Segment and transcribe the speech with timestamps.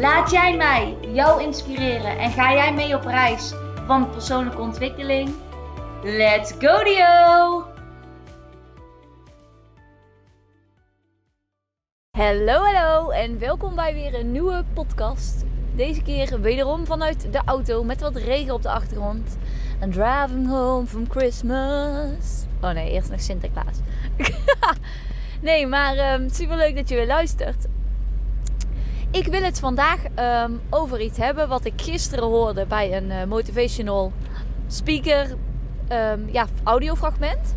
[0.00, 3.52] Laat jij mij jou inspireren en ga jij mee op reis
[3.86, 5.34] van persoonlijke ontwikkeling?
[6.02, 7.64] Let's go Dio!
[12.10, 15.44] Hallo hallo en welkom bij weer een nieuwe podcast.
[15.74, 19.38] Deze keer wederom vanuit de auto met wat regen op de achtergrond.
[19.80, 22.44] And driving home from Christmas.
[22.60, 23.78] Oh nee, eerst nog Sinterklaas.
[25.40, 27.66] nee, maar um, super leuk dat je weer luistert.
[29.16, 30.00] Ik wil het vandaag
[30.44, 34.12] um, over iets hebben wat ik gisteren hoorde bij een uh, motivational
[34.66, 35.36] speaker
[35.92, 37.54] um, ja, audiofragment.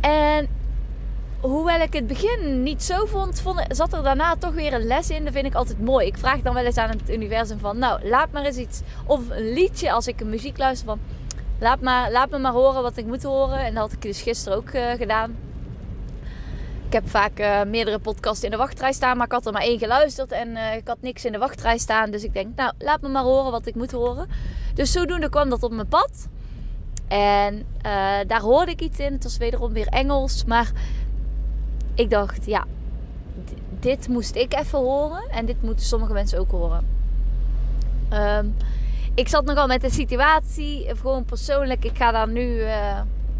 [0.00, 0.48] En
[1.40, 5.10] hoewel ik het begin niet zo vond, vond, zat er daarna toch weer een les
[5.10, 5.24] in.
[5.24, 6.06] Dat vind ik altijd mooi.
[6.06, 8.80] Ik vraag dan wel eens aan het universum van, nou, laat maar eens iets.
[9.06, 11.00] Of een liedje als ik een muziek luister van,
[11.58, 13.58] laat, maar, laat me maar horen wat ik moet horen.
[13.58, 15.45] En dat had ik dus gisteren ook uh, gedaan.
[16.96, 19.62] Ik heb vaak uh, meerdere podcasts in de wachtrij staan, maar ik had er maar
[19.62, 22.10] één geluisterd en uh, ik had niks in de wachtrij staan.
[22.10, 24.28] Dus ik denk, nou, laat me maar horen wat ik moet horen.
[24.74, 26.28] Dus zodoende kwam dat op mijn pad.
[27.08, 27.62] En uh,
[28.26, 29.12] daar hoorde ik iets in.
[29.12, 30.44] Het was wederom weer Engels.
[30.44, 30.70] Maar
[31.94, 32.64] ik dacht, ja,
[33.80, 35.28] dit moest ik even horen.
[35.30, 36.86] En dit moeten sommige mensen ook horen.
[38.12, 38.56] Um,
[39.14, 40.90] ik zat nogal met de situatie.
[41.00, 41.84] Gewoon persoonlijk.
[41.84, 42.62] Ik ga daar nu,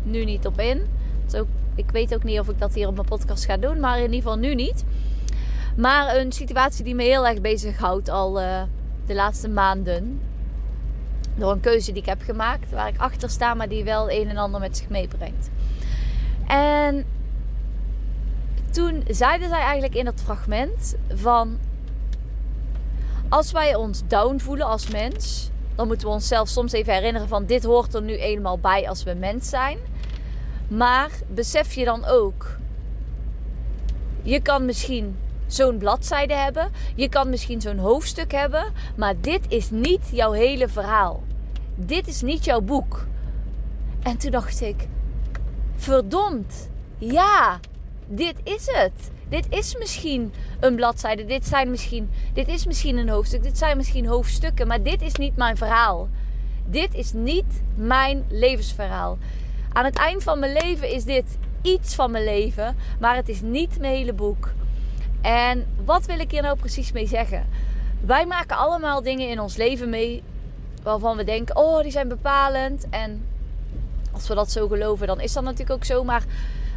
[0.02, 0.86] nu niet op in.
[1.74, 4.02] Ik weet ook niet of ik dat hier op mijn podcast ga doen, maar in
[4.04, 4.84] ieder geval nu niet.
[5.76, 8.62] Maar een situatie die me heel erg bezighoudt al uh,
[9.06, 10.20] de laatste maanden.
[11.34, 14.28] Door een keuze die ik heb gemaakt, waar ik achter sta, maar die wel een
[14.28, 15.50] en ander met zich meebrengt.
[16.46, 17.04] En
[18.70, 21.58] toen zeiden zij eigenlijk in dat fragment van
[23.28, 27.46] als wij ons down voelen als mens, dan moeten we onszelf soms even herinneren van
[27.46, 29.78] dit hoort er nu eenmaal bij als we mens zijn.
[30.68, 32.56] Maar besef je dan ook,
[34.22, 35.16] je kan misschien
[35.46, 40.68] zo'n bladzijde hebben, je kan misschien zo'n hoofdstuk hebben, maar dit is niet jouw hele
[40.68, 41.22] verhaal.
[41.74, 43.06] Dit is niet jouw boek.
[44.02, 44.88] En toen dacht ik,
[45.76, 47.60] verdomd, ja,
[48.06, 49.10] dit is het.
[49.28, 53.76] Dit is misschien een bladzijde, dit, zijn misschien, dit is misschien een hoofdstuk, dit zijn
[53.76, 56.08] misschien hoofdstukken, maar dit is niet mijn verhaal.
[56.66, 59.18] Dit is niet mijn levensverhaal.
[59.76, 63.40] Aan het eind van mijn leven is dit iets van mijn leven, maar het is
[63.40, 64.52] niet mijn hele boek.
[65.22, 67.46] En wat wil ik hier nou precies mee zeggen?
[68.00, 70.22] Wij maken allemaal dingen in ons leven mee
[70.82, 72.86] waarvan we denken: oh, die zijn bepalend.
[72.90, 73.26] En
[74.12, 76.04] als we dat zo geloven, dan is dat natuurlijk ook zo.
[76.04, 76.24] Maar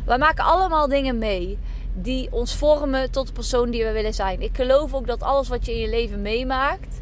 [0.06, 1.58] wij maken allemaal dingen mee
[1.94, 4.42] die ons vormen tot de persoon die we willen zijn.
[4.42, 7.02] Ik geloof ook dat alles wat je in je leven meemaakt,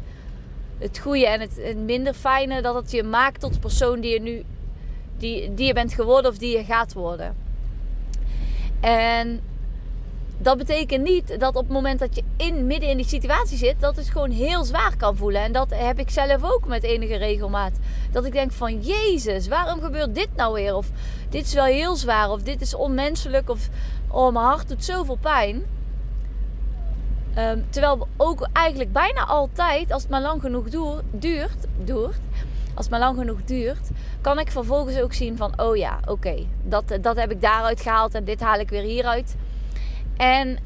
[0.78, 4.20] het goede en het, minder fijne, dat het je maakt tot de persoon die je
[4.20, 4.44] nu
[5.18, 7.36] die, die je bent geworden of die je gaat worden.
[8.80, 9.40] En
[10.38, 13.80] dat betekent niet dat op het moment dat je in, midden in die situatie zit,
[13.80, 15.42] dat het gewoon heel zwaar kan voelen.
[15.42, 17.78] En dat heb ik zelf ook met enige regelmaat.
[18.10, 20.74] Dat ik denk van, Jezus, waarom gebeurt dit nou weer?
[20.74, 20.90] Of
[21.28, 23.68] dit is wel heel zwaar, of dit is onmenselijk, of
[24.08, 25.62] oh, mijn hart doet zoveel pijn.
[27.38, 31.58] Um, terwijl ook eigenlijk bijna altijd, als het maar lang genoeg duurt, duurt
[32.78, 33.90] als het maar lang genoeg duurt,
[34.20, 38.14] kan ik vervolgens ook zien van, oh ja, oké, dat, dat heb ik daaruit gehaald
[38.14, 39.36] en dit haal ik weer hieruit.
[40.16, 40.58] En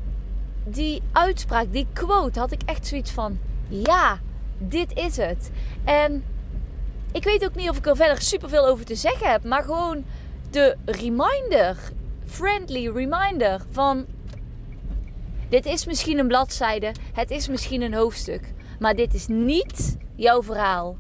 [0.65, 4.19] die uitspraak, die quote, had ik echt zoiets van, ja,
[4.59, 5.51] dit is het.
[5.85, 6.25] En
[7.13, 10.05] ik weet ook niet of ik er verder superveel over te zeggen heb, maar gewoon
[10.51, 11.77] de reminder,
[12.27, 14.07] friendly reminder van,
[15.49, 20.43] dit is misschien een bladzijde, het is misschien een hoofdstuk, maar dit is niet jouw
[20.43, 20.97] verhaal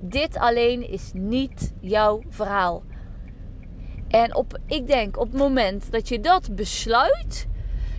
[0.00, 2.82] dit alleen is niet jouw verhaal.
[4.08, 7.46] En op, ik denk op het moment dat je dat besluit,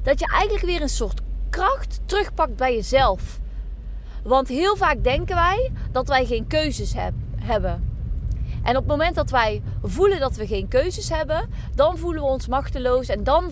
[0.03, 3.39] dat je eigenlijk weer een soort kracht terugpakt bij jezelf.
[4.23, 7.95] Want heel vaak denken wij dat wij geen keuzes heb, hebben.
[8.63, 12.27] En op het moment dat wij voelen dat we geen keuzes hebben, dan voelen we
[12.27, 13.51] ons machteloos en dan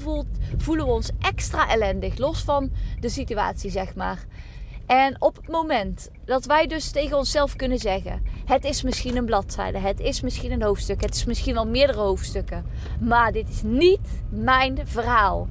[0.57, 4.25] voelen we ons extra ellendig, los van de situatie, zeg maar.
[4.85, 9.25] En op het moment dat wij dus tegen onszelf kunnen zeggen: Het is misschien een
[9.25, 12.65] bladzijde, het is misschien een hoofdstuk, het is misschien wel meerdere hoofdstukken,
[12.99, 15.47] maar dit is niet mijn verhaal.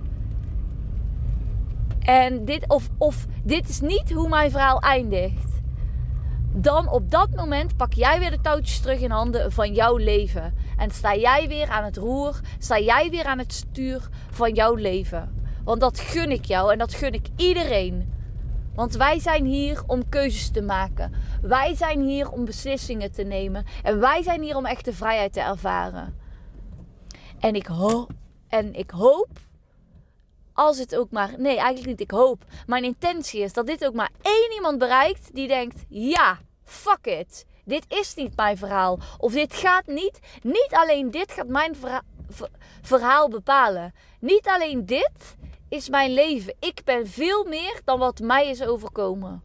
[2.01, 5.53] En dit, of, of dit is niet hoe mijn verhaal eindigt.
[6.57, 10.55] Dan op dat moment pak jij weer de touwtjes terug in handen van jouw leven.
[10.77, 14.75] En sta jij weer aan het roer, sta jij weer aan het stuur van jouw
[14.75, 15.43] leven.
[15.65, 18.13] Want dat gun ik jou en dat gun ik iedereen.
[18.75, 21.12] Want wij zijn hier om keuzes te maken.
[21.43, 23.67] Wij zijn hier om beslissingen te nemen.
[23.82, 26.19] En wij zijn hier om echte vrijheid te ervaren.
[27.38, 28.11] En ik, hoop,
[28.49, 29.29] en ik hoop,
[30.53, 31.35] als het ook maar.
[31.38, 32.00] Nee, eigenlijk niet.
[32.00, 32.44] Ik hoop.
[32.67, 37.47] Mijn intentie is dat dit ook maar één iemand bereikt die denkt: ja, fuck it.
[37.65, 38.99] Dit is niet mijn verhaal.
[39.19, 40.21] Of dit gaat niet.
[40.43, 41.76] Niet alleen dit gaat mijn
[42.82, 43.94] verhaal bepalen.
[44.21, 45.37] Niet alleen dit
[45.75, 46.55] is mijn leven.
[46.61, 49.43] Ik ben veel meer dan wat mij is overkomen.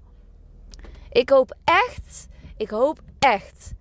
[1.12, 2.28] Ik hoop echt,
[2.58, 3.74] ik hoop echt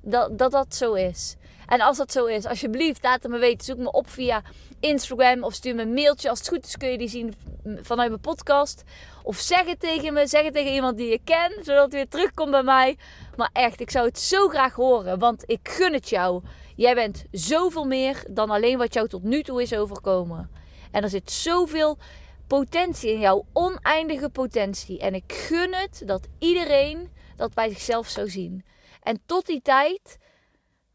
[0.00, 1.36] dat dat, dat zo is.
[1.66, 3.64] En als dat zo is, alsjeblieft laat het me weten.
[3.64, 4.42] Zoek me op via
[4.80, 6.28] Instagram of stuur me een mailtje.
[6.28, 7.34] Als het goed is kun je die zien
[7.82, 8.82] vanuit mijn podcast.
[9.22, 12.08] Of zeg het tegen me, zeg het tegen iemand die je kent, zodat het weer
[12.08, 12.98] terugkomt bij mij.
[13.36, 16.42] Maar echt, ik zou het zo graag horen, want ik gun het jou.
[16.76, 20.64] Jij bent zoveel meer dan alleen wat jou tot nu toe is overkomen.
[20.96, 21.98] En er zit zoveel
[22.46, 24.98] potentie in jou, oneindige potentie.
[24.98, 28.64] En ik gun het dat iedereen dat bij zichzelf zou zien.
[29.02, 30.18] En tot die tijd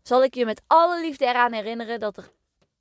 [0.01, 2.31] zal ik je met alle liefde eraan herinneren dat er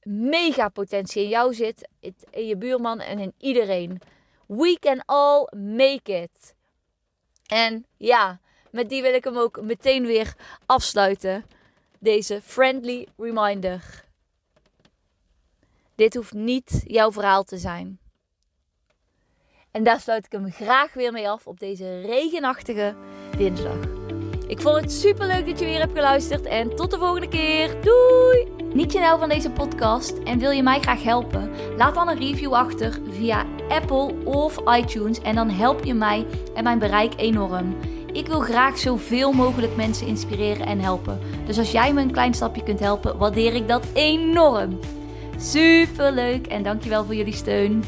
[0.03, 1.89] mega potentie in jou zit,
[2.31, 4.01] in je buurman en in iedereen.
[4.47, 6.55] We can all make it.
[7.47, 8.41] En ja,
[8.71, 10.35] met die wil ik hem ook meteen weer
[10.67, 11.45] afsluiten.
[11.99, 14.09] Deze friendly reminder.
[16.01, 17.99] Dit hoeft niet jouw verhaal te zijn.
[19.71, 22.95] En daar sluit ik hem graag weer mee af op deze regenachtige
[23.37, 23.79] dinsdag.
[24.47, 27.81] Ik vond het super leuk dat je weer hebt geluisterd en tot de volgende keer.
[27.81, 28.49] Doei!
[28.75, 31.51] Niet je nou van deze podcast en wil je mij graag helpen?
[31.77, 36.65] Laat dan een review achter via Apple of iTunes en dan help je mij en
[36.65, 37.77] mijn bereik enorm.
[38.13, 41.19] Ik wil graag zoveel mogelijk mensen inspireren en helpen.
[41.47, 44.79] Dus als jij me een klein stapje kunt helpen, waardeer ik dat enorm.
[45.43, 47.85] Super leuk en dankjewel voor jullie steun.